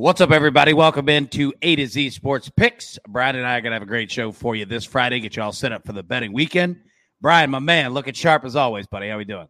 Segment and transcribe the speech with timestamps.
[0.00, 0.72] What's up, everybody?
[0.72, 2.98] Welcome into A to Z Sports Picks.
[3.06, 5.20] Brian and I are going to have a great show for you this Friday.
[5.20, 6.80] Get you all set up for the betting weekend.
[7.20, 9.10] Brian, my man, looking sharp as always, buddy.
[9.10, 9.46] How we doing?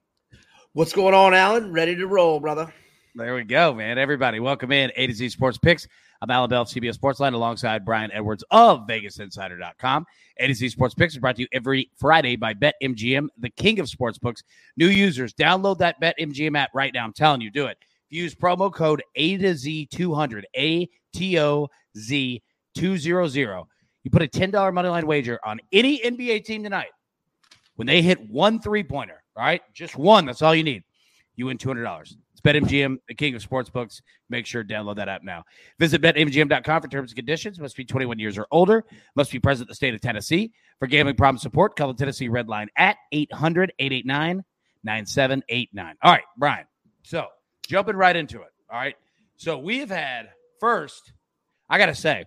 [0.73, 1.73] What's going on, Allan?
[1.73, 2.75] Ready to roll, brother.
[3.15, 3.97] There we go, man.
[3.97, 5.87] Everybody, welcome in A to Z Sports Picks.
[6.21, 10.05] I'm Allan Bell of CBS Sportsline alongside Brian Edwards of VegasInsider.com.
[10.39, 13.79] A to Z Sports Picks is brought to you every Friday by BetMGM, the king
[13.79, 14.43] of sportsbooks.
[14.77, 17.05] New users, download that BetMGM app right now.
[17.05, 17.79] I'm telling you, do it.
[18.11, 22.43] Use promo code A to Z 200, A T O Z
[22.75, 23.65] 200.
[24.03, 26.89] You put a $10 money line wager on any NBA team tonight.
[27.77, 30.85] When they hit one three pointer, all right, just one, that's all you need.
[31.37, 32.01] You win $200.
[32.03, 34.03] It's BetMGM, the king of sportsbooks.
[34.29, 35.45] Make sure to download that app now.
[35.79, 37.59] Visit BetMGM.com for terms and conditions.
[37.59, 38.85] Must be 21 years or older.
[39.15, 40.53] Must be present in the state of Tennessee.
[40.79, 44.45] For gambling problem support, call the Tennessee Red Line at 800 889
[44.85, 45.97] 9789.
[46.03, 46.67] All right, Brian.
[47.03, 47.27] So,
[47.71, 48.49] jumping right into it.
[48.69, 48.97] All right.
[49.37, 51.13] So we've had first,
[51.69, 52.25] I gotta say,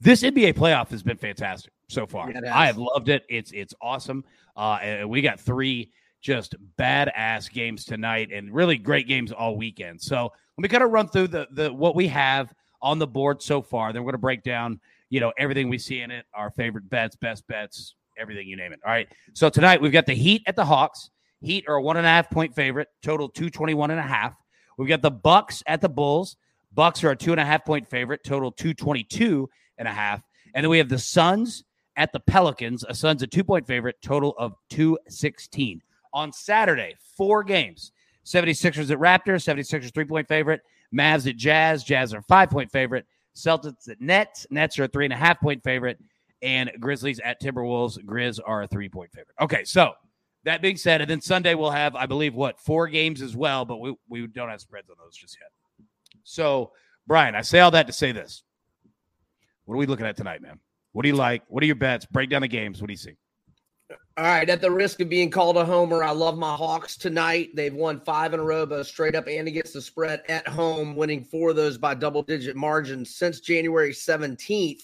[0.00, 2.30] this NBA playoff has been fantastic so far.
[2.30, 2.56] Yeah.
[2.56, 3.24] I have loved it.
[3.30, 4.22] It's it's awesome.
[4.56, 10.00] Uh, and we got three just badass games tonight, and really great games all weekend.
[10.00, 12.52] So let me kind of run through the the what we have
[12.82, 13.92] on the board so far.
[13.94, 17.16] Then we're gonna break down, you know, everything we see in it, our favorite bets,
[17.16, 18.80] best bets, everything you name it.
[18.84, 19.08] All right.
[19.32, 21.08] So tonight we've got the Heat at the Hawks.
[21.40, 24.34] Heat are a one and a half point favorite, total 221 and a half.
[24.80, 26.38] We've got the Bucks at the Bulls.
[26.72, 30.22] Bucks are a two and a half point favorite, total 222 and a half.
[30.54, 31.64] And then we have the Suns
[31.96, 32.82] at the Pelicans.
[32.88, 35.82] A Suns a two point favorite, total of 216.
[36.14, 37.92] On Saturday, four games.
[38.24, 40.62] 76ers at Raptors, 76ers three point favorite.
[40.94, 43.04] Mavs at Jazz, Jazz are five point favorite.
[43.36, 45.98] Celtics at Nets, Nets are a three and a half point favorite.
[46.40, 49.36] And Grizzlies at Timberwolves, Grizz are a three point favorite.
[49.42, 49.92] Okay, so
[50.44, 53.64] that being said, and then Sunday we'll have, I believe, what four games as well,
[53.64, 55.86] but we we don't have spreads on those just yet.
[56.24, 56.72] So,
[57.06, 58.42] Brian, I say all that to say this:
[59.64, 60.58] What are we looking at tonight, man?
[60.92, 61.42] What do you like?
[61.48, 62.06] What are your bets?
[62.06, 62.80] Break down the games.
[62.80, 63.16] What do you see?
[64.16, 67.50] All right, at the risk of being called a homer, I love my Hawks tonight.
[67.54, 70.94] They've won five in a row, both straight up and against the spread at home,
[70.94, 74.82] winning four of those by double digit margins since January 17th.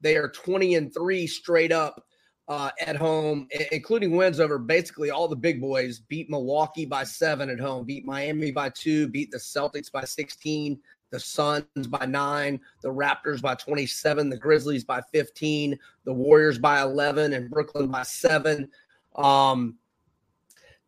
[0.00, 2.06] They are 20 and three straight up
[2.48, 5.98] uh, at home, including wins over basically all the big boys.
[5.98, 10.78] Beat Milwaukee by seven at home, beat Miami by two, beat the Celtics by 16,
[11.10, 16.80] the Suns by nine, the Raptors by 27, the Grizzlies by 15, the Warriors by
[16.82, 18.68] 11, and Brooklyn by seven.
[19.16, 19.76] Um,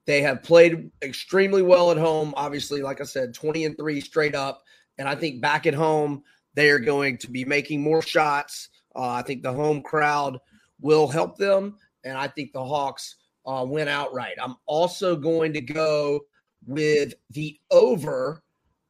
[0.06, 2.32] they have played extremely well at home.
[2.36, 4.62] Obviously, like I said, 20 and three straight up.
[4.96, 6.22] And I think back at home,
[6.54, 8.70] they are going to be making more shots.
[8.96, 10.40] Uh, I think the home crowd
[10.80, 11.76] will help them.
[12.04, 13.16] And I think the Hawks
[13.46, 14.36] uh, win outright.
[14.42, 16.20] I'm also going to go
[16.66, 18.42] with the over.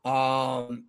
[0.04, 0.84] Um,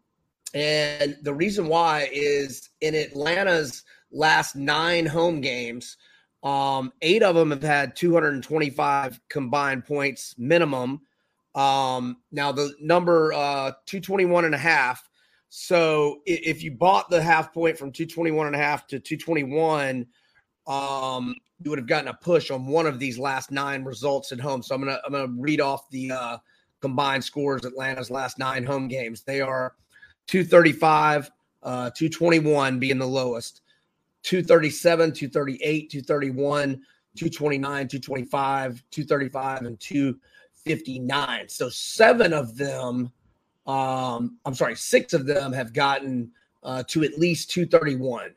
[0.53, 5.97] and the reason why is in Atlanta's last nine home games,
[6.43, 11.01] um, eight of them have had 225 combined points minimum.
[11.53, 15.07] Um, now the number uh, 221 and a half.
[15.49, 20.05] So if you bought the half point from 221 and a half to 221,
[20.69, 24.39] um, you would have gotten a push on one of these last nine results at
[24.39, 24.63] home.
[24.63, 26.37] So I'm gonna I'm gonna read off the uh,
[26.79, 29.23] combined scores Atlanta's last nine home games.
[29.23, 29.73] They are
[30.27, 31.31] 235,
[31.63, 33.61] uh, 221 being the lowest,
[34.23, 36.69] 237, 238, 231,
[37.15, 41.49] 229, 225, 235, and 259.
[41.49, 43.11] So seven of them,
[43.65, 46.31] um, I'm sorry, six of them have gotten
[46.61, 48.35] uh, to at least 231.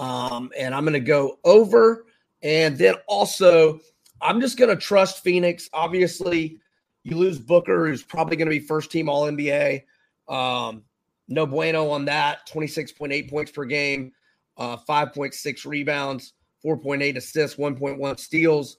[0.00, 2.06] Um, and I'm going to go over.
[2.42, 3.80] And then also,
[4.22, 5.68] I'm just going to trust Phoenix.
[5.74, 6.58] Obviously,
[7.02, 9.82] you lose Booker, who's probably going to be first team All NBA.
[10.26, 10.84] Um,
[11.28, 12.48] no bueno on that.
[12.48, 14.12] 26.8 points per game,
[14.56, 16.32] uh, 5.6 rebounds,
[16.64, 18.78] 4.8 assists, 1.1 steals.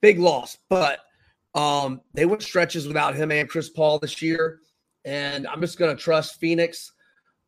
[0.00, 1.00] Big loss, but
[1.54, 4.60] um, they went stretches without him and Chris Paul this year.
[5.04, 6.92] And I'm just going to trust Phoenix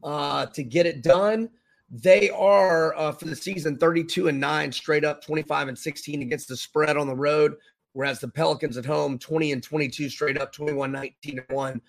[0.03, 1.49] uh, to get it done.
[1.93, 6.49] They are uh, for the season 32 and 9 straight up, 25 and 16 against
[6.49, 7.57] the spread on the road,
[7.93, 11.81] whereas the Pelicans at home 20 and 22 straight up, 21 19 and 1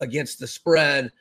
[0.00, 1.12] against the spread.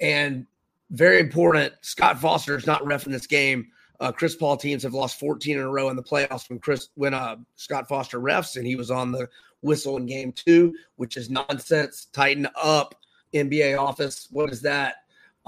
[0.00, 0.46] And
[0.90, 3.68] very important, Scott Foster is not ref in this game.
[4.00, 6.90] Uh, Chris Paul teams have lost 14 in a row in the playoffs when Chris
[6.94, 9.28] when uh, Scott Foster refs and he was on the
[9.62, 12.06] whistle in game two, which is nonsense.
[12.12, 12.94] Tighten up,
[13.34, 14.28] NBA office.
[14.30, 14.96] What is that?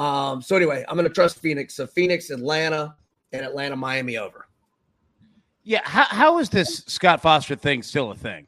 [0.01, 1.75] Um, so anyway, I'm going to trust Phoenix.
[1.75, 2.97] So Phoenix, Atlanta,
[3.33, 4.47] and Atlanta, Miami over.
[5.63, 8.47] Yeah, how, how is this Scott Foster thing still a thing?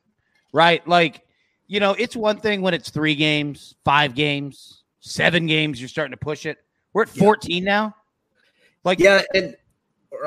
[0.52, 0.86] Right?
[0.88, 1.26] Like,
[1.66, 6.12] you know, it's one thing when it's three games, five games, seven games, you're starting
[6.12, 6.56] to push it.
[6.94, 7.70] We're at 14 yeah.
[7.70, 7.96] now.
[8.84, 9.56] Like yeah, and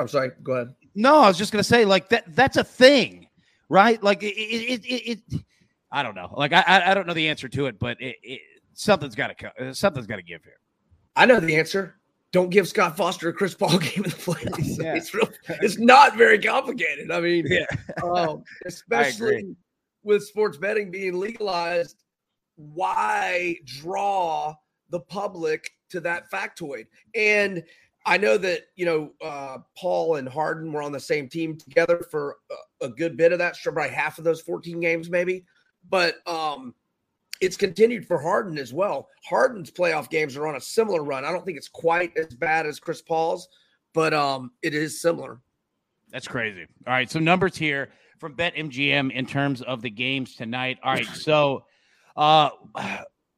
[0.00, 0.30] I'm sorry.
[0.42, 0.74] Go ahead.
[0.94, 2.24] No, I was just gonna say like that.
[2.34, 3.28] That's a thing,
[3.68, 4.02] right?
[4.02, 4.34] Like it.
[4.34, 5.42] it, it, it
[5.92, 6.32] I don't know.
[6.34, 8.40] Like I, I don't know the answer to it, but it, it
[8.72, 9.74] something's got to come.
[9.74, 10.58] something's got to give here.
[11.16, 11.94] I know the answer.
[12.32, 14.82] Don't give Scott Foster a Chris Paul game in the playoffs.
[14.82, 14.94] Yeah.
[14.94, 17.10] It's, real, it's not very complicated.
[17.10, 17.64] I mean, yeah.
[18.04, 19.56] um, especially
[20.02, 22.04] with sports betting being legalized,
[22.56, 24.54] why draw
[24.90, 26.86] the public to that factoid?
[27.14, 27.64] And
[28.04, 32.04] I know that you know uh, Paul and Harden were on the same team together
[32.10, 32.36] for
[32.80, 35.44] a, a good bit of that, probably half of those 14 games, maybe.
[35.88, 36.74] But um,
[37.40, 39.08] it's continued for Harden as well.
[39.24, 41.24] Harden's playoff games are on a similar run.
[41.24, 43.48] I don't think it's quite as bad as Chris Paul's,
[43.92, 45.40] but um, it is similar.
[46.10, 46.66] That's crazy.
[46.86, 50.78] All right, some numbers here from BetMGM in terms of the games tonight.
[50.82, 51.64] All right, so
[52.16, 52.50] uh,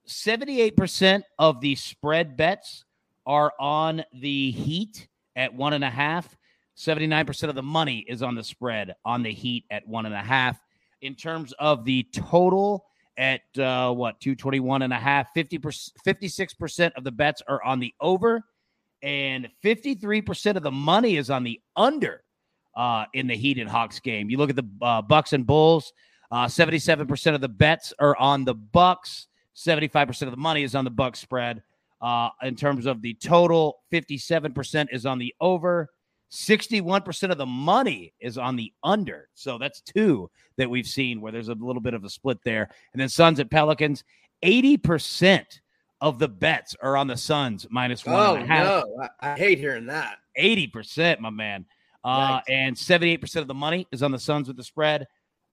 [0.09, 2.85] 78% of the spread bets
[3.27, 6.37] are on the Heat at one and a half.
[6.77, 10.23] 79% of the money is on the spread on the Heat at one and a
[10.23, 10.61] half.
[11.01, 12.85] In terms of the total,
[13.19, 17.93] at uh, what 221 and a half 50 56% of the bets are on the
[18.01, 18.45] over
[19.03, 22.23] and 53% of the money is on the under
[22.77, 24.31] uh, in the heat and hawks game.
[24.31, 25.93] You look at the uh, bucks and bulls
[26.31, 29.27] uh, 77% of the bets are on the bucks
[29.57, 31.63] 75% of the money is on the bucks spread
[32.01, 35.89] uh, in terms of the total 57% is on the over
[36.31, 39.29] 61% of the money is on the under.
[39.35, 42.69] So that's two that we've seen where there's a little bit of a split there.
[42.93, 44.05] And then Suns at Pelicans,
[44.45, 45.61] 80%
[46.01, 48.15] of the bets are on the Suns minus one.
[48.15, 49.09] Oh, no.
[49.21, 50.19] I, I, hate hearing that.
[50.39, 51.65] 80%, my man.
[52.05, 55.07] Uh, and 78% of the money is on the Suns with the spread.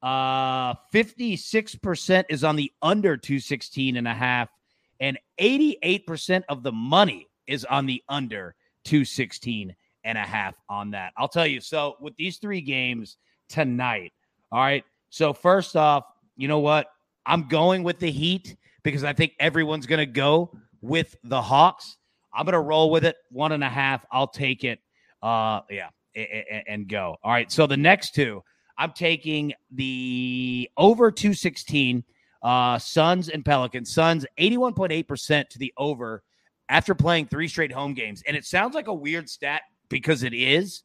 [0.03, 4.49] Uh, 56% is on the under 216 and a half.
[4.99, 9.75] And 88% of the money is on the under 216
[10.05, 11.11] and a half on that.
[11.17, 11.59] I'll tell you.
[11.59, 13.17] So with these three games
[13.49, 14.13] tonight,
[14.51, 14.85] all right.
[15.09, 16.05] So first off,
[16.37, 16.87] you know what?
[17.25, 21.97] I'm going with the Heat because I think everyone's going to go with the Hawks.
[22.33, 23.15] I'm going to roll with it.
[23.31, 24.05] One and a half.
[24.11, 24.79] I'll take it.
[25.23, 25.89] Uh, yeah,
[26.67, 27.17] and, go.
[27.23, 27.51] All right.
[27.51, 28.43] So the next two,
[28.77, 32.03] I'm taking the over 216
[32.43, 33.91] uh, Suns and Pelicans.
[33.93, 36.23] Suns 81.8% to the over
[36.69, 38.21] after playing three straight home games.
[38.27, 40.83] And it sounds like a weird stat because it is.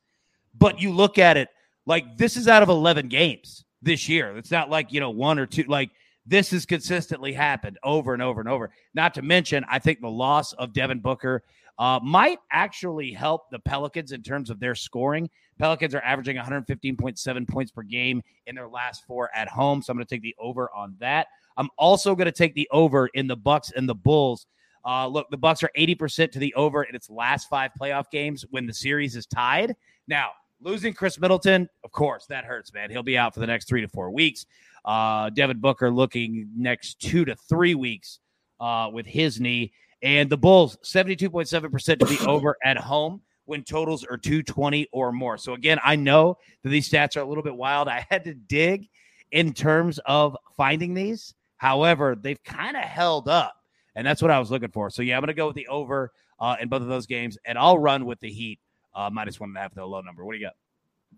[0.59, 1.49] But you look at it
[1.87, 4.37] like this is out of 11 games this year.
[4.37, 5.65] It's not like, you know, one or two.
[5.65, 5.91] Like
[6.27, 8.71] this has consistently happened over and over and over.
[8.95, 11.43] Not to mention, I think the loss of Devin Booker
[11.79, 15.31] uh, might actually help the Pelicans in terms of their scoring.
[15.59, 19.83] Pelicans are averaging 115.7 points per game in their last four at home.
[19.83, 21.29] So I'm going to take the over on that.
[21.57, 24.47] I'm also going to take the over in the Bucks and the Bulls.
[24.85, 28.45] Uh, look, the Bucks are 80% to the over in its last five playoff games
[28.51, 29.75] when the series is tied.
[30.09, 30.31] Now,
[30.61, 32.91] losing Khris Middleton, of course, that hurts, man.
[32.91, 34.47] He'll be out for the next three to four weeks.
[34.85, 38.21] Uh, Devin Booker looking next two to three weeks
[38.61, 39.73] uh, with his knee.
[40.03, 45.37] And the Bulls, 72.7% to be over at home when totals are 220 or more.
[45.37, 47.89] So, again, I know that these stats are a little bit wild.
[47.89, 48.89] I had to dig
[49.33, 51.35] in terms of finding these.
[51.57, 53.60] However, they've kind of held up
[53.95, 54.91] and that's what I was looking for.
[54.91, 57.39] So yeah, I'm going to go with the over uh, in both of those games,
[57.45, 58.61] and I'll run with the Heat
[58.95, 60.25] uh, minus one and a half, the low number.
[60.25, 60.55] What do you got?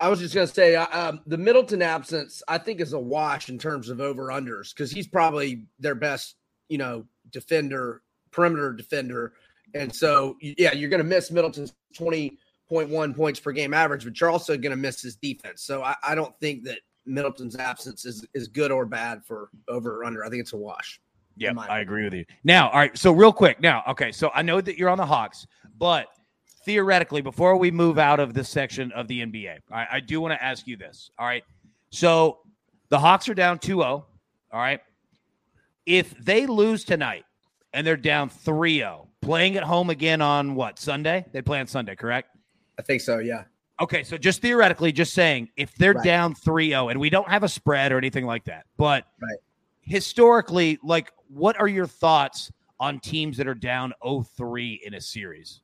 [0.00, 2.98] I was just going to say uh, um, the Middleton absence, I think, is a
[2.98, 6.36] wash in terms of over unders because he's probably their best,
[6.68, 9.34] you know, defender, perimeter defender,
[9.74, 14.30] and so yeah, you're going to miss Middleton's 20.1 points per game average, but you're
[14.30, 15.62] also going to miss his defense.
[15.62, 20.00] So I, I don't think that Middleton's absence is is good or bad for over
[20.00, 20.24] or under.
[20.24, 21.00] I think it's a wash.
[21.36, 22.24] Yeah, I agree with you.
[22.44, 22.96] Now, all right.
[22.96, 24.12] So, real quick, now, okay.
[24.12, 25.46] So, I know that you're on the Hawks,
[25.78, 26.06] but
[26.64, 30.32] theoretically, before we move out of this section of the NBA, I, I do want
[30.32, 31.10] to ask you this.
[31.18, 31.42] All right.
[31.90, 32.38] So,
[32.90, 33.82] the Hawks are down 2 0.
[33.82, 34.06] All
[34.52, 34.80] right.
[35.86, 37.24] If they lose tonight
[37.72, 41.24] and they're down 3 0, playing at home again on what, Sunday?
[41.32, 42.36] They play on Sunday, correct?
[42.78, 43.44] I think so, yeah.
[43.80, 46.04] Okay, so just theoretically, just saying, if they're right.
[46.04, 49.38] down 3 0, and we don't have a spread or anything like that, but right.
[49.92, 55.60] Historically, like what are your thoughts on teams that are down 0-3 in a series?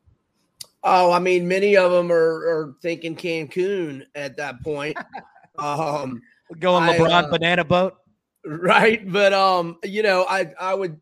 [0.84, 4.98] Oh, I mean, many of them are, are thinking Cancun at that point.
[5.58, 6.20] um,
[6.60, 7.96] Going LeBron I, uh, banana boat,
[8.44, 9.10] right?
[9.10, 10.98] But um, you know, I I would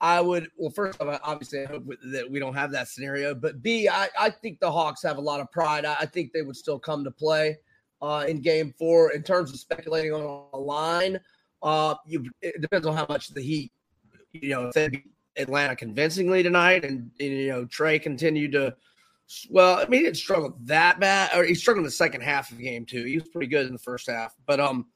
[0.00, 3.34] I would well, first of all, obviously, I hope that we don't have that scenario.
[3.34, 5.84] But B, I, I think the Hawks have a lot of pride.
[5.84, 7.58] I, I think they would still come to play
[8.02, 9.12] uh, in Game Four.
[9.12, 11.20] In terms of speculating on a line,
[11.62, 13.72] uh, you it depends on how much the Heat
[14.32, 18.74] you know, if they beat Atlanta convincingly tonight, and, you know Trae continued to.
[19.48, 22.50] Well, I mean, he didn't struggle that bad, or he struggled in the second half
[22.50, 23.04] of the game too.
[23.04, 24.86] He was pretty good in the first half, but um,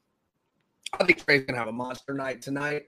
[0.99, 2.87] I think Trae's gonna have a monster night tonight.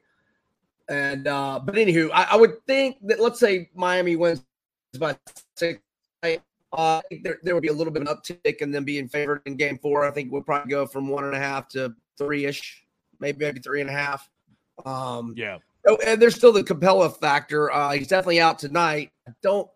[0.89, 4.43] And uh, but anywho, I, I would think that let's say Miami wins
[4.99, 5.17] by
[5.55, 5.79] six.
[6.73, 8.83] Uh, I think there, there would be a little bit of an uptick and then
[8.83, 10.05] being favored in game four.
[10.05, 12.85] I think we'll probably go from one and a half to three ish,
[13.19, 14.29] maybe maybe three and a half.
[14.85, 15.57] Um, yeah.
[15.87, 17.71] Oh, and there's still the Capela factor.
[17.71, 19.11] Uh, he's definitely out tonight.
[19.27, 19.69] I don't.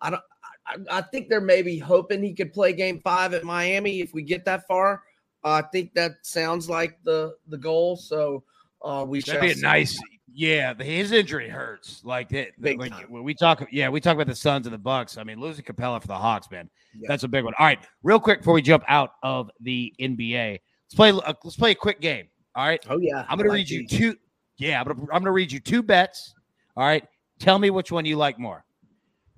[0.00, 0.22] I don't.
[0.66, 4.22] I, I think they're maybe hoping he could play Game Five at Miami if we
[4.22, 5.02] get that far.
[5.44, 7.96] Uh, I think that sounds like the the goal.
[7.96, 8.44] So
[8.82, 9.98] uh, we that'd be a nice.
[10.34, 12.00] Yeah, his injury hurts.
[12.04, 12.54] Like it.
[12.58, 15.18] Like, when we talk, yeah, we talk about the Suns and the Bucks.
[15.18, 17.06] I mean, losing Capela for the Hawks, man, yeah.
[17.06, 17.52] that's a big one.
[17.58, 21.10] All right, real quick before we jump out of the NBA, let's play.
[21.10, 22.28] Uh, let's play a quick game.
[22.54, 22.84] All right.
[22.88, 23.24] Oh yeah.
[23.28, 24.16] I'm gonna like read you two.
[24.56, 26.34] Yeah, I'm gonna, I'm gonna read you two bets.
[26.76, 27.06] All right.
[27.38, 28.64] Tell me which one you like more.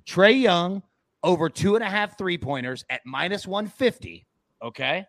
[0.07, 0.83] Trae Young
[1.23, 4.27] over two and a half three pointers at minus 150.
[4.63, 5.07] Okay.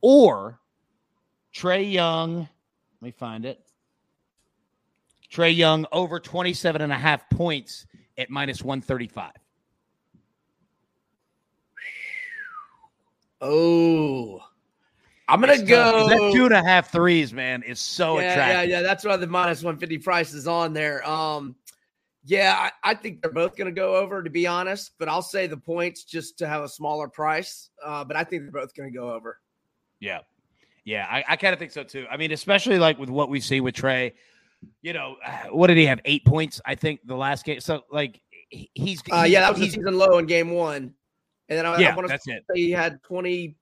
[0.00, 0.60] Or
[1.54, 2.40] Trae Young.
[2.40, 2.48] Let
[3.02, 3.60] me find it.
[5.30, 7.86] Trey Young over 27 and a half points
[8.18, 9.32] at minus 135.
[13.40, 14.42] Oh,
[15.30, 18.70] I'm gonna go that two and a half threes, man, is so yeah, attractive.
[18.70, 21.08] Yeah, yeah, that's why the minus 150 price is on there.
[21.08, 21.54] Um,
[22.24, 25.46] yeah, I, I, think they're both gonna go over, to be honest, but I'll say
[25.46, 27.70] the points just to have a smaller price.
[27.84, 29.38] Uh, but I think they're both gonna go over.
[30.00, 30.20] Yeah.
[30.84, 32.06] Yeah, I, I kind of think so too.
[32.10, 34.12] I mean, especially like with what we see with Trae,
[34.82, 35.16] you know,
[35.50, 36.00] what did he have?
[36.04, 37.60] Eight points, I think, the last game.
[37.60, 40.94] So like he's, he's uh, yeah, that was he's, season low in game one.
[41.48, 42.44] And then I, yeah, I want to say it.
[42.54, 43.56] he had 20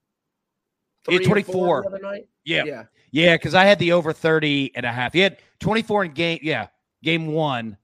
[1.16, 2.28] three 24 the other night.
[2.44, 2.64] Yeah.
[2.64, 2.84] Yeah.
[3.10, 3.36] Yeah.
[3.36, 5.12] Cause I had the over 30 and a half.
[5.12, 6.38] He had 24 in game.
[6.42, 6.68] Yeah.
[7.02, 7.76] Game one,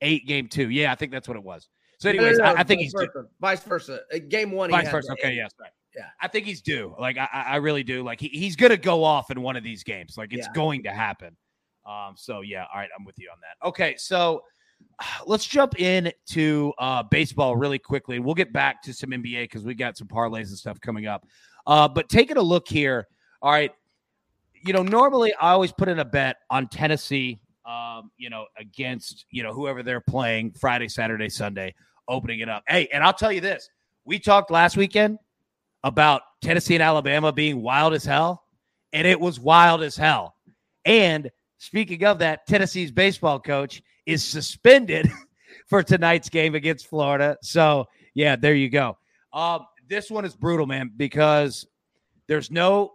[0.00, 0.70] eight, game two.
[0.70, 0.92] Yeah.
[0.92, 1.68] I think that's what it was.
[1.98, 3.10] So, anyways, no, no, no, I, I, think he's versa.
[3.14, 3.28] Due.
[3.40, 4.00] vice versa.
[4.12, 5.12] Uh, game one, vice versa.
[5.12, 5.34] Okay.
[5.34, 5.52] Yes.
[5.60, 5.70] Right.
[5.96, 6.06] Yeah.
[6.20, 6.94] I think he's due.
[6.98, 8.02] Like, I, I really do.
[8.02, 10.16] Like, he, he's going to go off in one of these games.
[10.18, 10.52] Like, it's yeah.
[10.52, 11.36] going to happen.
[11.86, 12.66] Um, so, yeah.
[12.72, 12.90] All right.
[12.98, 13.66] I'm with you on that.
[13.68, 13.94] Okay.
[13.96, 14.42] So,
[15.26, 18.18] let's jump in to uh, baseball really quickly.
[18.18, 21.26] We'll get back to some NBA because we got some parlays and stuff coming up.
[21.66, 23.06] Uh, but taking a look here,
[23.42, 23.72] all right,
[24.64, 29.26] you know, normally I always put in a bet on Tennessee, um, you know, against
[29.30, 31.74] you know whoever they're playing Friday, Saturday, Sunday,
[32.08, 32.62] opening it up.
[32.68, 33.68] Hey, and I'll tell you this:
[34.04, 35.18] we talked last weekend
[35.82, 38.44] about Tennessee and Alabama being wild as hell,
[38.92, 40.34] and it was wild as hell.
[40.84, 41.30] And
[41.64, 45.10] Speaking of that, Tennessee's baseball coach is suspended
[45.66, 47.38] for tonight's game against Florida.
[47.40, 48.98] So, yeah, there you go.
[49.32, 51.66] Um, this one is brutal, man, because
[52.26, 52.92] there's no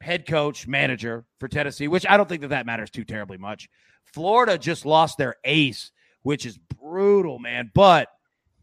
[0.00, 3.68] head coach, manager for Tennessee, which I don't think that that matters too terribly much.
[4.04, 7.70] Florida just lost their ace, which is brutal, man.
[7.74, 8.08] But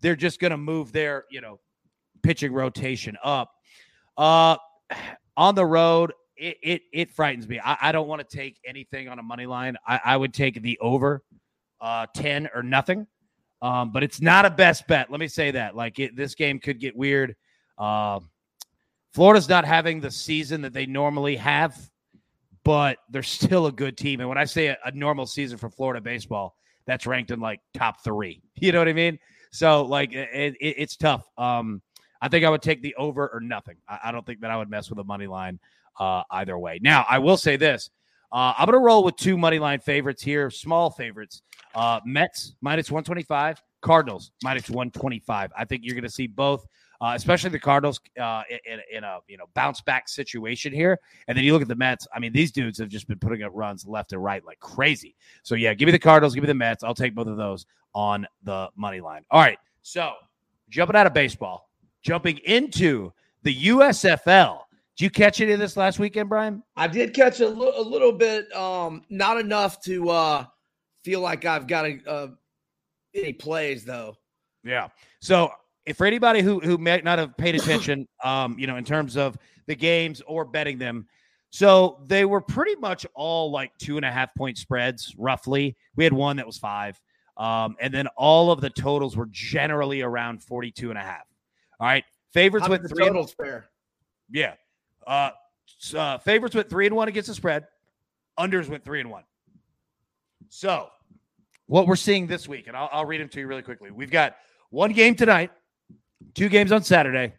[0.02, 1.60] they're just going to move their, you know,
[2.24, 3.52] pitching rotation up.
[4.18, 4.58] Uh,
[5.38, 7.60] on the road, it it, it frightens me.
[7.64, 9.78] I, I don't want to take anything on a money line.
[9.88, 11.24] I, I would take the over
[11.80, 13.08] uh, 10 or nothing.
[13.62, 15.10] Um, but it's not a best bet.
[15.10, 15.76] Let me say that.
[15.76, 17.36] Like it, this game could get weird.
[17.78, 18.20] Uh,
[19.14, 21.90] Florida's not having the season that they normally have,
[22.64, 24.20] but they're still a good team.
[24.20, 27.62] And when I say a, a normal season for Florida baseball, that's ranked in like
[27.74, 28.42] top three.
[28.60, 29.20] You know what I mean?
[29.52, 31.28] So like it, it, it's tough.
[31.38, 31.82] Um,
[32.22, 33.76] I think I would take the over or nothing.
[33.88, 35.60] I, I, don't think that I would mess with a money line
[36.00, 36.80] uh, either way.
[36.82, 37.92] Now, I will say this.
[38.32, 41.42] Uh, I'm going to roll with two money line favorites here, small favorites.
[41.74, 45.52] Uh, Mets minus 125, Cardinals minus 125.
[45.58, 46.66] I think you're going to see both,
[47.00, 51.00] uh, especially the Cardinals uh, in, in, a you know bounce back situation here.
[51.28, 52.08] And then you look at the Mets.
[52.14, 55.16] I mean, these dudes have just been putting up runs left and right like crazy.
[55.44, 56.84] So yeah, give me the Cardinals, give me the Mets.
[56.84, 59.24] I'll take both of those on the money line.
[59.32, 60.14] All right, so
[60.70, 61.70] jumping out of baseball,
[62.02, 64.62] jumping into the USFL.
[64.98, 66.64] Did you catch any of this last weekend, Brian?
[66.76, 70.46] I did catch a, l- a little bit, um, not enough to uh,
[71.04, 72.28] feel like I've got a, uh,
[73.14, 74.16] any plays though.
[74.64, 74.88] Yeah.
[75.22, 75.52] So
[75.86, 79.18] if for anybody who who may not have paid attention, um, you know, in terms
[79.18, 79.38] of
[79.68, 81.08] the games or betting them,
[81.52, 85.78] so they were pretty much all like two and a half point spreads, roughly.
[85.96, 87.00] We had one that was five.
[87.38, 91.28] Um, and then all of the totals were generally around 42 and a half.
[91.80, 92.04] All right.
[92.34, 93.70] Favorites with three totals fair.
[94.32, 94.56] Yeah.
[95.08, 95.30] Uh,
[95.96, 97.66] uh, favorites went three and one against the spread.
[98.38, 99.24] Unders went three and one.
[100.50, 100.90] So,
[101.66, 103.90] what we're seeing this week, and I'll, I'll read them to you really quickly.
[103.92, 104.36] We've got
[104.70, 105.52] one game tonight,
[106.34, 107.34] two games on Saturday,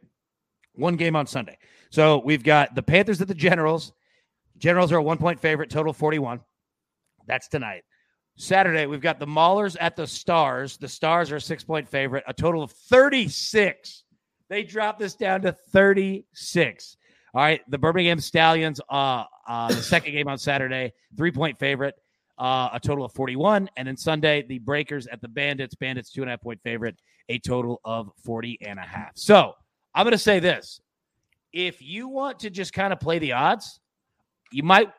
[0.75, 1.59] one game on Sunday.
[1.91, 3.93] So we've got the Panthers at the Generals.
[4.59, 6.41] Generals are a one point favorite, total 41.
[7.27, 7.83] That's tonight.
[8.37, 10.77] Saturday, we've got the Maulers at the Stars.
[10.77, 14.05] The Stars are a six point favorite, a total of 36.
[14.49, 16.97] They dropped this down to 36.
[17.35, 17.61] All right.
[17.69, 21.95] The Birmingham Stallions, uh, uh, the second game on Saturday, three point favorite,
[22.39, 23.69] uh, a total of 41.
[23.77, 26.97] And then Sunday, the Breakers at the Bandits, Bandits, two and a half point favorite,
[27.29, 29.13] a total of 40 and a half.
[29.15, 29.55] So
[29.95, 30.81] I'm going to say this
[31.53, 33.81] if you want to just kind of play the odds,
[34.53, 34.91] you might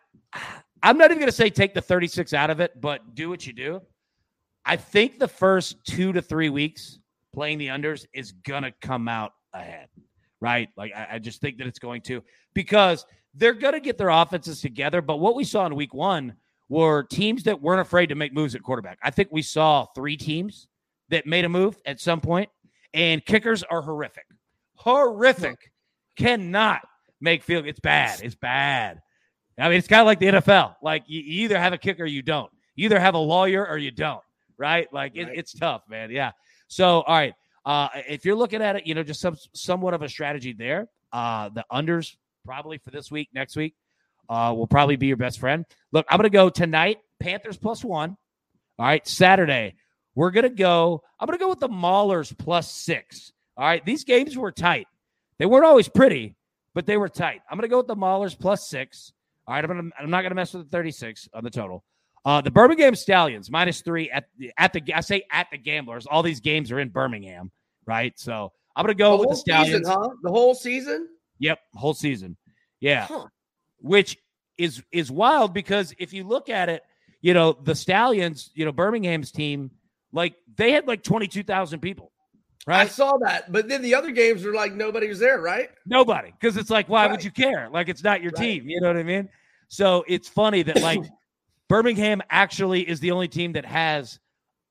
[0.83, 3.45] I'm not even going to say take the 36 out of it, but do what
[3.45, 3.81] you do.
[4.65, 6.99] I think the first two to three weeks
[7.33, 9.87] playing the unders is going to come out ahead,
[10.41, 10.69] right?
[10.77, 14.09] Like, I, I, just think that it's going to because they're going to get their
[14.09, 15.01] offenses together.
[15.01, 16.35] But what we saw in week one
[16.69, 18.99] were teams that weren't afraid to make moves at quarterback.
[19.03, 20.67] I think we saw three teams
[21.09, 22.49] that made a move at some point,
[22.93, 24.25] and kickers are horrific.
[24.75, 25.71] Horrific.
[26.15, 26.81] Cannot
[27.21, 27.65] make field.
[27.65, 28.21] It's bad.
[28.21, 29.01] It's bad.
[29.57, 30.75] I mean, it's kind of like the NFL.
[30.81, 32.51] Like you, either have a kicker or you don't.
[32.75, 34.21] You either have a lawyer or you don't.
[34.57, 34.91] Right?
[34.93, 36.11] Like it, it's tough, man.
[36.11, 36.31] Yeah.
[36.67, 37.33] So, all right.
[37.65, 40.87] Uh, if you're looking at it, you know, just some somewhat of a strategy there.
[41.11, 43.75] Uh, the unders probably for this week, next week,
[44.29, 45.65] uh, will probably be your best friend.
[45.91, 46.99] Look, I'm gonna go tonight.
[47.19, 48.15] Panthers plus one.
[48.77, 49.05] All right.
[49.07, 49.75] Saturday,
[50.15, 51.03] we're gonna go.
[51.19, 53.31] I'm gonna go with the Maulers plus six.
[53.57, 53.83] All right.
[53.85, 54.87] These games were tight.
[55.37, 56.35] They weren't always pretty,
[56.73, 57.41] but they were tight.
[57.49, 59.13] I'm gonna go with the Maulers plus six.
[59.49, 61.83] All right, I'm, gonna, I'm not to mess with the 36 on the total.
[62.29, 66.05] Uh, the Birmingham Stallions minus three at the at the I say at the Gamblers.
[66.05, 67.49] All these games are in Birmingham,
[67.87, 68.13] right?
[68.19, 69.87] So I'm going to go the with the Stallions.
[69.87, 70.09] Season, huh?
[70.21, 71.09] The whole season.
[71.39, 72.37] Yep, whole season.
[72.81, 73.25] Yeah, huh.
[73.79, 74.15] which
[74.59, 76.83] is is wild because if you look at it,
[77.21, 79.71] you know the Stallions, you know Birmingham's team,
[80.13, 82.11] like they had like 22,000 people.
[82.67, 82.81] Right?
[82.81, 85.71] I saw that, but then the other games were like nobody was there, right?
[85.87, 87.11] Nobody, because it's like, why right.
[87.11, 87.71] would you care?
[87.71, 88.43] Like it's not your right.
[88.43, 88.69] team.
[88.69, 89.29] You know what I mean?
[89.67, 91.01] So it's funny that like
[91.69, 94.19] Birmingham actually is the only team that has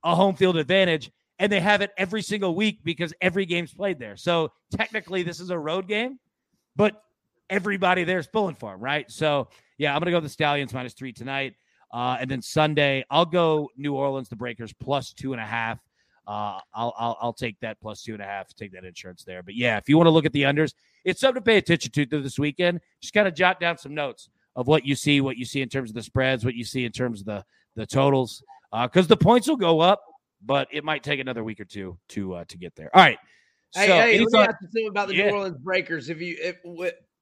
[0.05, 3.99] a home field advantage, and they have it every single week because every game's played
[3.99, 4.17] there.
[4.17, 6.19] So technically, this is a road game,
[6.77, 7.01] but
[7.49, 9.11] everybody there is pulling for them, right?
[9.11, 11.55] So yeah, I'm gonna go the Stallions minus three tonight,
[11.93, 15.79] uh, and then Sunday I'll go New Orleans the Breakers plus two and a half.
[16.27, 18.53] Uh, I'll, I'll I'll take that plus two and a half.
[18.55, 19.45] Take that insurance there.
[19.45, 21.93] But yeah, if you want to look at the unders, it's something to pay attention
[21.93, 22.81] to through this weekend.
[23.01, 25.69] Just kind of jot down some notes of what you see, what you see in
[25.69, 27.45] terms of the spreads, what you see in terms of the
[27.77, 28.43] the totals,
[28.73, 30.03] because uh, the points will go up,
[30.45, 32.91] but it might take another week or two to uh, to get there.
[32.93, 33.19] All right.
[33.73, 35.27] Hey, so, hey, let me ask you something about the yeah.
[35.27, 36.09] New Orleans Breakers.
[36.09, 36.57] If you, if,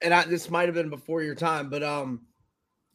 [0.00, 2.22] and I, this might have been before your time, but um,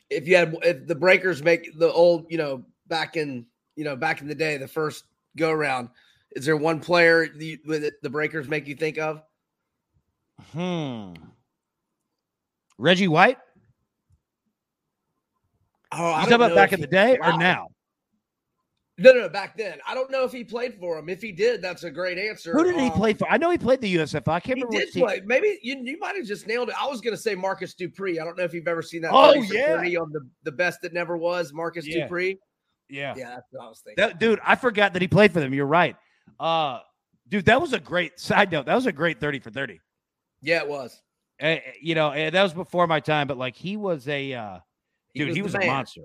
[0.09, 3.95] if you had, if the Breakers make the old, you know, back in, you know,
[3.95, 5.03] back in the day, the first
[5.37, 5.89] go around,
[6.31, 7.59] is there one player the,
[8.01, 9.21] the Breakers make you think of?
[10.51, 11.13] Hmm.
[12.79, 13.37] Reggie White.
[15.93, 17.35] Oh, you talking about back in the day wow.
[17.35, 17.67] or now?
[19.01, 19.79] No, no, back then.
[19.87, 21.09] I don't know if he played for him.
[21.09, 22.53] If he did, that's a great answer.
[22.53, 23.27] Who did he um, play for?
[23.29, 24.27] I know he played the USF.
[24.27, 24.77] I can't remember.
[24.77, 25.21] He did play.
[25.25, 26.75] Maybe you, you might have just nailed it.
[26.79, 28.19] I was going to say Marcus Dupree.
[28.19, 29.11] I don't know if you've ever seen that.
[29.11, 32.03] Oh yeah, on the the best that never was, Marcus yeah.
[32.03, 32.37] Dupree.
[32.89, 34.05] Yeah, yeah, that's what I was thinking.
[34.05, 35.53] That, dude, I forgot that he played for them.
[35.53, 35.95] You're right.
[36.39, 36.79] Uh,
[37.27, 38.67] dude, that was a great side note.
[38.67, 39.79] That was a great thirty for thirty.
[40.41, 41.01] Yeah, it was.
[41.41, 44.59] Uh, you know, that was before my time, but like he was a uh,
[45.13, 45.35] dude.
[45.35, 46.01] He was, he was a monster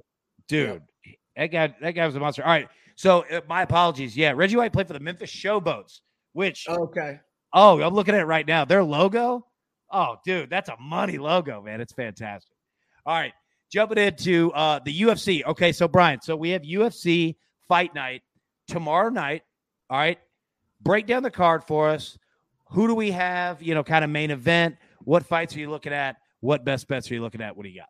[0.48, 0.82] dude.
[1.04, 1.12] Yeah.
[1.36, 2.42] That guy, that guy was a monster.
[2.42, 2.68] All right.
[2.96, 4.16] So uh, my apologies.
[4.16, 6.00] Yeah, Reggie White played for the Memphis Showboats,
[6.32, 7.20] which okay.
[7.52, 8.64] Oh, I'm looking at it right now.
[8.64, 9.46] Their logo.
[9.92, 11.80] Oh, dude, that's a money logo, man.
[11.80, 12.56] It's fantastic.
[13.04, 13.32] All right,
[13.70, 15.44] jumping into uh, the UFC.
[15.44, 17.36] Okay, so Brian, so we have UFC
[17.68, 18.22] fight night
[18.66, 19.42] tomorrow night.
[19.90, 20.18] All right,
[20.80, 22.18] break down the card for us.
[22.70, 23.62] Who do we have?
[23.62, 24.76] You know, kind of main event.
[25.04, 26.16] What fights are you looking at?
[26.40, 27.56] What best bets are you looking at?
[27.56, 27.88] What do you got?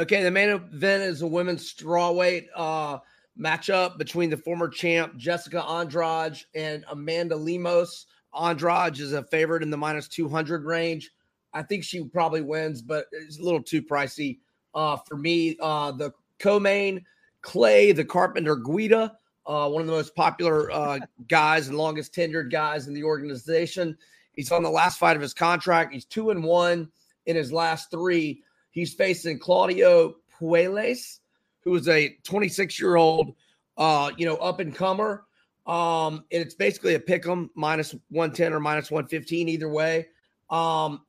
[0.00, 3.00] Okay, the main event is a women's strawweight uh,
[3.38, 8.06] matchup between the former champ Jessica Andrade and Amanda Lemos.
[8.34, 11.10] Andrade is a favorite in the minus 200 range.
[11.52, 14.38] I think she probably wins, but it's a little too pricey
[14.74, 15.58] uh, for me.
[15.60, 17.04] Uh, the co-main,
[17.42, 22.50] Clay, the Carpenter Guida, uh, one of the most popular uh, guys and longest tenured
[22.50, 23.98] guys in the organization.
[24.32, 25.92] He's on the last fight of his contract.
[25.92, 26.90] He's two and one
[27.26, 28.42] in his last three.
[28.70, 31.18] He's facing Claudio Puelles,
[31.62, 33.34] who is a 26 year old,
[33.76, 35.24] uh, you know, up and comer.
[35.66, 40.08] Um, and it's basically a pick 'em minus 110 or minus 115 either way.
[40.48, 41.02] Um,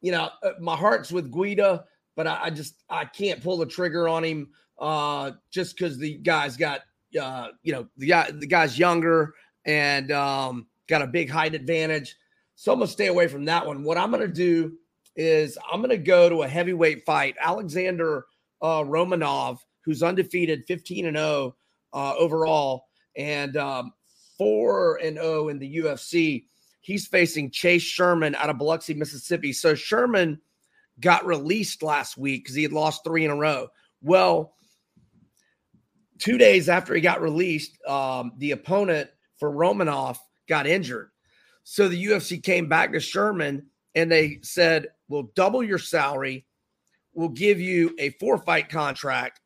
[0.00, 3.66] you know, uh, my heart's with Guida, but I, I just I can't pull the
[3.66, 6.82] trigger on him uh, just because the guy's got
[7.20, 12.16] uh, you know the guy the guy's younger and um, got a big height advantage.
[12.54, 13.82] So I'm gonna stay away from that one.
[13.82, 14.78] What I'm gonna do
[15.16, 17.36] is I'm going to go to a heavyweight fight.
[17.40, 18.26] Alexander
[18.62, 21.56] uh, Romanov, who's undefeated, 15 and 0
[21.92, 22.84] uh, overall,
[23.16, 23.92] and um,
[24.38, 26.44] 4 and 0 in the UFC.
[26.80, 29.52] He's facing Chase Sherman out of Biloxi, Mississippi.
[29.52, 30.40] So Sherman
[31.00, 33.68] got released last week because he had lost three in a row.
[34.02, 34.54] Well,
[36.18, 40.16] two days after he got released, um, the opponent for Romanov
[40.48, 41.10] got injured.
[41.64, 46.46] So the UFC came back to Sherman and they said, We'll double your salary.
[47.14, 49.40] We'll give you a four fight contract.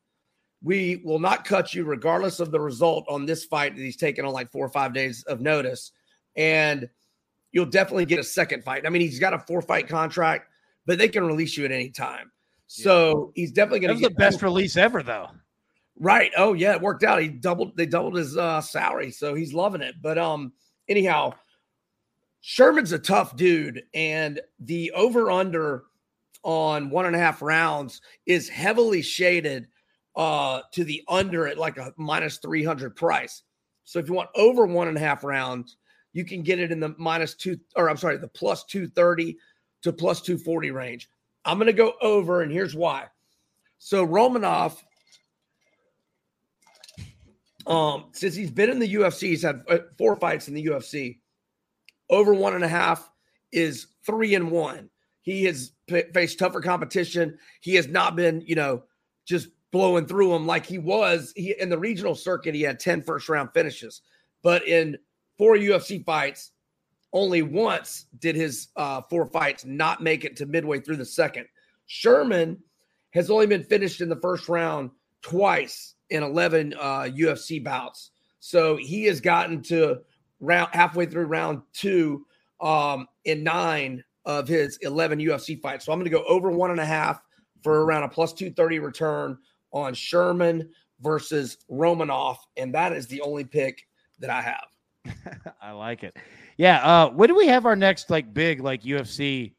[0.63, 4.25] We will not cut you regardless of the result on this fight that he's taken
[4.25, 5.91] on like four or five days of notice.
[6.35, 6.89] And
[7.51, 8.85] you'll definitely get a second fight.
[8.85, 10.49] I mean, he's got a four fight contract,
[10.85, 12.31] but they can release you at any time.
[12.67, 15.27] So he's definitely going to get the best release ever, though.
[15.99, 16.31] Right.
[16.37, 17.21] Oh yeah, it worked out.
[17.21, 17.75] He doubled.
[17.75, 19.95] They doubled his uh, salary, so he's loving it.
[20.01, 20.53] But um,
[20.87, 21.33] anyhow,
[22.41, 25.85] Sherman's a tough dude, and the over under
[26.43, 29.67] on one and a half rounds is heavily shaded
[30.15, 33.43] uh to the under at like a minus 300 price.
[33.85, 35.77] So if you want over one and a half rounds,
[36.13, 39.37] you can get it in the minus two, or I'm sorry, the plus 230
[39.83, 41.09] to plus 240 range.
[41.45, 43.05] I'm going to go over, and here's why.
[43.77, 44.77] So Romanov
[47.67, 51.19] um, since he's been in the UFC, he's had uh, four fights in the UFC.
[52.11, 53.09] Over one and a half
[53.51, 54.89] is three and one.
[55.21, 57.37] He has p- faced tougher competition.
[57.61, 58.83] He has not been, you know,
[59.25, 61.31] just blowing through them like he was.
[61.35, 64.01] He in the regional circuit, he had 10 first round finishes,
[64.43, 64.97] but in
[65.37, 66.51] four UFC fights,
[67.13, 71.47] only once did his uh, four fights not make it to midway through the second.
[71.87, 72.57] Sherman
[73.11, 78.11] has only been finished in the first round twice in 11 uh, UFC bouts.
[78.39, 80.01] So he has gotten to
[80.41, 82.25] round halfway through round two
[82.59, 85.85] um, in nine of his 11 UFC fights.
[85.85, 87.21] So I'm going to go over one and a half
[87.63, 89.37] for around a plus 230 return
[89.71, 92.37] on Sherman versus Romanov.
[92.57, 93.87] And that is the only pick
[94.19, 95.13] that I have.
[95.61, 96.17] I like it.
[96.57, 96.83] Yeah.
[96.83, 99.53] Uh, when do we have our next like big like UFC?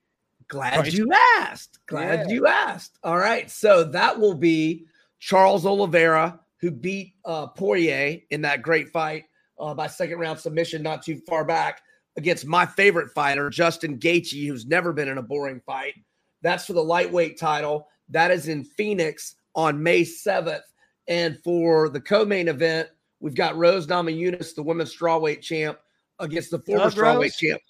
[0.49, 0.93] Glad price?
[0.93, 1.79] you asked.
[1.87, 2.35] Glad yeah.
[2.35, 2.99] you asked.
[3.03, 3.51] All right.
[3.51, 4.85] So that will be
[5.19, 9.25] Charles Oliveira who beat uh, Poirier in that great fight
[9.59, 11.83] uh, by second round submission not too far back
[12.17, 15.95] against my favorite fighter, Justin Gaethje, who's never been in a boring fight.
[16.43, 17.89] That's for the lightweight title.
[18.09, 20.61] That is in Phoenix on May 7th.
[21.09, 22.89] And for the co-main event,
[23.21, 25.79] we've got Rose Namajunas, the women's strawweight champ,
[26.19, 27.37] against the former Thug strawweight Rose?
[27.37, 27.63] champ,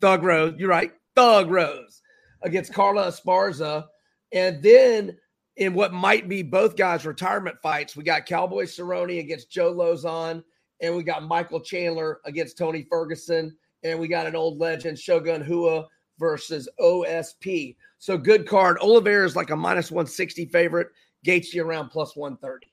[0.00, 0.54] Thug Rose.
[0.58, 2.02] You're right, Thug Rose,
[2.42, 3.86] against Carla Esparza.
[4.32, 5.16] And then
[5.58, 7.96] in what might be both guys' retirement fights.
[7.96, 10.42] We got Cowboy Cerrone against Joe Lauzon,
[10.80, 15.42] and we got Michael Chandler against Tony Ferguson, and we got an old legend, Shogun
[15.48, 15.86] Rua
[16.18, 17.76] versus OSP.
[17.98, 18.78] So good card.
[18.80, 20.88] Oliveira is like a minus 160 favorite.
[21.26, 22.66] Gaethje around plus 130.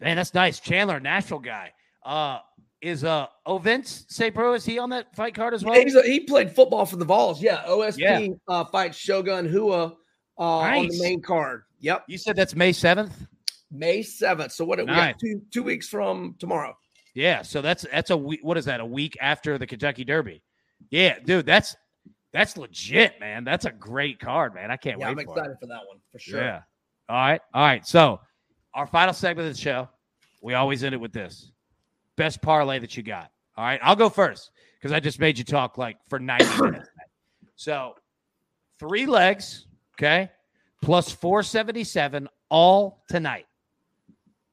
[0.00, 0.60] Man, that's nice.
[0.60, 1.72] Chandler, Nashville guy.
[2.02, 2.40] Uh,
[2.82, 4.34] is uh Ovince St.
[4.34, 5.74] Preux, is he on that fight card as well?
[5.74, 7.40] Yeah, a, he played football for the Vols.
[7.40, 7.64] Yeah.
[7.66, 8.28] OSP yeah.
[8.46, 9.94] Uh, fights Shogun Rua
[10.36, 10.80] uh, nice.
[10.80, 11.62] on the main card.
[11.80, 12.04] Yep.
[12.08, 13.26] You said that's May 7th?
[13.74, 14.52] May 7th.
[14.52, 14.86] So what nice.
[14.86, 16.76] we got two two weeks from tomorrow.
[17.14, 18.80] Yeah, so that's that's a week what is that?
[18.80, 20.42] A week after the Kentucky Derby.
[20.90, 21.76] Yeah, dude, that's
[22.32, 23.44] that's legit, man.
[23.44, 24.70] That's a great card, man.
[24.70, 25.12] I can't yeah, wait.
[25.12, 25.58] I'm excited it.
[25.60, 26.40] for that one for sure.
[26.40, 26.62] Yeah.
[27.08, 27.40] All right.
[27.52, 27.86] All right.
[27.86, 28.20] So
[28.74, 29.88] our final segment of the show,
[30.42, 31.52] we always end it with this.
[32.16, 33.30] Best parlay that you got.
[33.56, 33.78] All right.
[33.82, 36.88] I'll go first because I just made you talk like for 90 minutes.
[37.56, 37.94] So
[38.80, 40.30] three legs, Okay.
[40.82, 43.46] Plus 477 all tonight.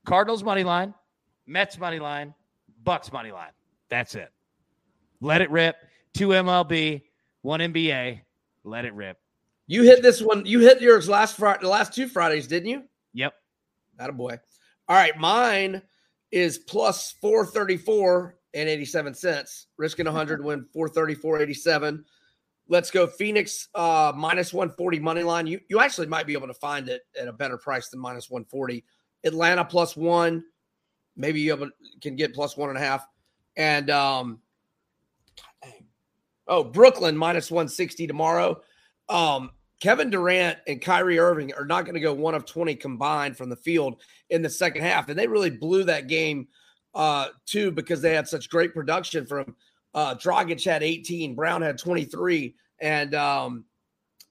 [0.06, 0.94] Cardinals money line,
[1.48, 2.34] Mets money line,
[2.84, 3.52] Bucks money line.
[3.90, 4.32] That's it.
[5.20, 5.76] Let it rip.
[6.14, 7.04] Two MLB,
[7.42, 8.22] one NBA.
[8.64, 9.18] Let it rip.
[9.68, 10.46] You hit this one.
[10.46, 12.84] You hit yours last Friday, the last two Fridays, didn't you?
[13.14, 13.34] Yep.
[13.98, 14.38] That a boy.
[14.88, 15.82] All right, mine
[16.32, 19.68] is plus 434 and 87 cents.
[19.78, 22.04] Risking 100 win 434.87.
[22.68, 25.48] Let's go Phoenix uh, minus 140 money line.
[25.48, 28.30] You you actually might be able to find it at a better price than minus
[28.30, 28.84] 140.
[29.24, 30.44] Atlanta plus one.
[31.16, 33.06] Maybe you can get plus one and a half.
[33.58, 34.40] And um,
[36.48, 38.62] oh, Brooklyn minus 160 tomorrow.
[39.10, 43.36] Um, Kevin Durant and Kyrie Irving are not going to go one of 20 combined
[43.36, 45.10] from the field in the second half.
[45.10, 46.48] And they really blew that game
[46.94, 49.56] uh, too because they had such great production from
[49.94, 53.66] uh, Dragic had 18, Brown had 23, and um,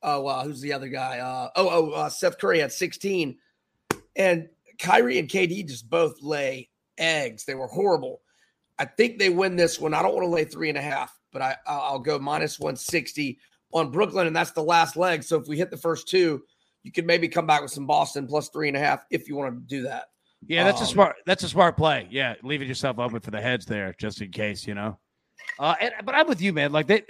[0.03, 1.19] oh, uh, who's the other guy?
[1.19, 3.37] Uh, oh, oh, uh, Seth Curry had 16,
[4.17, 4.49] and
[4.81, 7.45] Kyrie and KD just both lay eggs.
[7.45, 8.21] They were horrible.
[8.79, 9.93] I think they win this one.
[9.95, 13.39] I don't want to lay three and a half, but I I'll go minus 160
[13.73, 15.23] on Brooklyn, and that's the last leg.
[15.23, 16.43] So if we hit the first two,
[16.83, 19.37] you could maybe come back with some Boston plus three and a half if you
[19.37, 20.07] want to do that.
[20.47, 21.17] Yeah, that's Um, a smart.
[21.27, 22.09] That's a smart play.
[22.11, 24.99] Yeah, leaving yourself open for the heads there, just in case, you know.
[25.59, 26.73] Uh, and, but I'm with you, man.
[26.73, 27.03] Like they,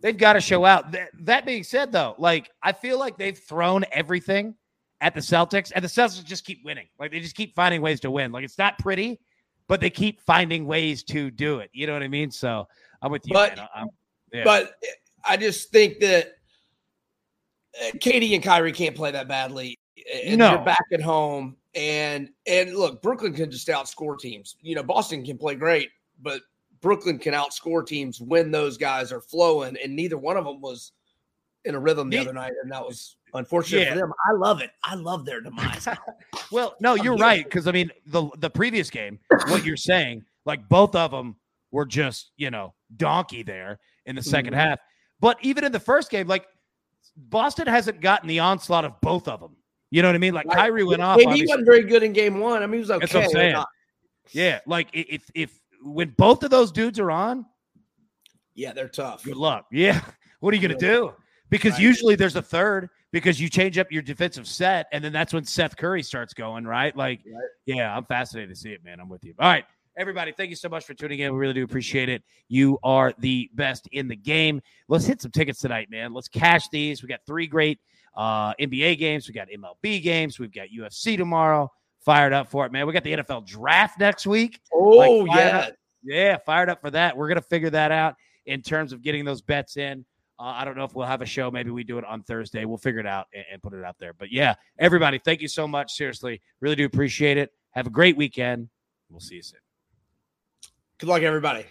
[0.00, 0.90] they've got to show out.
[0.92, 4.56] That, that being said, though, like I feel like they've thrown everything
[5.02, 6.86] at the Celtics, and the Celtics just keep winning.
[6.98, 8.32] Like they just keep finding ways to win.
[8.32, 9.20] Like it's not pretty,
[9.66, 11.68] but they keep finding ways to do it.
[11.74, 12.30] You know what I mean?
[12.30, 12.66] So
[13.02, 13.34] I'm with you.
[13.34, 13.58] But-
[14.32, 14.44] yeah.
[14.44, 14.76] But
[15.26, 16.28] I just think that
[17.82, 19.78] uh, KD and Kyrie can't play that badly.
[20.24, 20.56] And No.
[20.56, 21.56] they're back at home.
[21.74, 24.56] And and look, Brooklyn can just outscore teams.
[24.62, 25.90] You know, Boston can play great,
[26.22, 26.40] but
[26.80, 29.76] Brooklyn can outscore teams when those guys are flowing.
[29.82, 30.92] And neither one of them was
[31.64, 33.92] in a rhythm the other night, and that was unfortunate Yeah.
[33.94, 34.12] for them.
[34.28, 34.70] I love it.
[34.84, 35.88] I love their demise.
[36.50, 39.18] Well, no, you're right because I mean the the previous game,
[39.48, 41.36] what you're saying, like both of them
[41.70, 44.54] were just you know donkey there in the 2nd Mhm.
[44.54, 44.78] half.
[45.18, 46.46] But even in the first game, like
[47.16, 49.56] Boston hasn't gotten the onslaught of both of them.
[49.90, 50.34] You know what I mean?
[50.34, 50.56] Like Right.
[50.58, 51.16] Kyrie went off.
[51.18, 52.62] Maybe he wasn't very good in game one.
[52.62, 53.00] I mean, he was okay.
[53.00, 53.64] That's what I'm saying.
[54.32, 57.46] Yeah, like if if when both of those dudes are on,
[58.54, 59.24] yeah, they're tough.
[59.24, 59.66] good luck.
[59.72, 60.00] Yeah,
[60.40, 61.14] what are you gonna do?
[61.50, 61.82] Because Right.
[61.82, 65.44] usually there's a third because you change up your defensive set, and then that's when
[65.44, 66.96] Seth Curry starts going right.
[66.96, 67.44] Like, Right.
[67.66, 68.98] yeah, I'm fascinated to see it, man.
[69.00, 69.34] I'm with you.
[69.38, 69.64] All right,
[69.96, 71.32] everybody, thank you so much for tuning in.
[71.32, 72.22] We really do appreciate it.
[72.48, 74.60] You are the best in the game.
[74.88, 76.12] Let's hit some tickets tonight, man.
[76.14, 77.02] Let's cash these.
[77.02, 77.78] We got three great
[78.16, 79.28] uh, NBA games.
[79.28, 80.38] We got MLB games.
[80.38, 81.70] We've got UFC tomorrow.
[82.04, 82.86] Fired up for it, man.
[82.86, 84.60] We got the NFL draft next week.
[84.74, 85.72] Oh Like, yeah, up.
[86.02, 87.16] Yeah, fired up for that.
[87.16, 90.04] We're gonna figure that out in terms of getting those bets in.
[90.38, 91.50] Uh, I don't know if we'll have a show.
[91.50, 92.64] Maybe we do it on Thursday.
[92.64, 94.12] We'll figure it out and, and put it out there.
[94.12, 95.92] But yeah, everybody, thank you so much.
[95.92, 97.50] Seriously, really do appreciate it.
[97.72, 98.68] Have a great weekend.
[99.10, 99.60] We'll see you soon.
[100.98, 101.66] good luck, everybody.